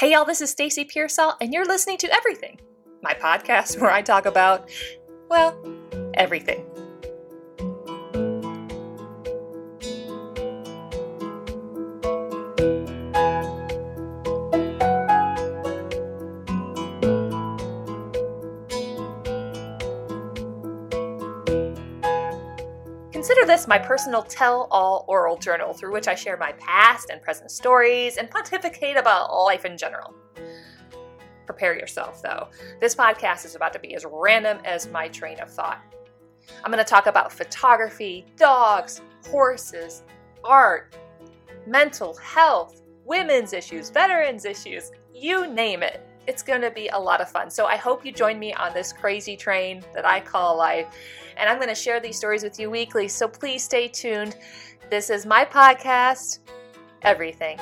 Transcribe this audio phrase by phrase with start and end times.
[0.00, 2.58] Hey y'all, this is Stacy Pearsall and you're listening to Everything,
[3.02, 4.70] my podcast where I talk about
[5.28, 5.62] well,
[6.14, 6.64] everything.
[23.20, 27.20] Consider this my personal tell all oral journal through which I share my past and
[27.20, 30.14] present stories and pontificate about life in general.
[31.44, 32.48] Prepare yourself, though.
[32.80, 35.82] This podcast is about to be as random as my train of thought.
[36.64, 40.02] I'm going to talk about photography, dogs, horses,
[40.42, 40.96] art,
[41.66, 46.00] mental health, women's issues, veterans' issues, you name it.
[46.26, 47.50] It's going to be a lot of fun.
[47.50, 50.86] So I hope you join me on this crazy train that I call life
[51.36, 53.08] and I'm going to share these stories with you weekly.
[53.08, 54.36] So please stay tuned.
[54.90, 56.40] This is my podcast,
[57.02, 57.58] Everything.